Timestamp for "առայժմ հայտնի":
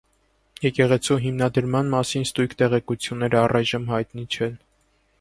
3.45-4.29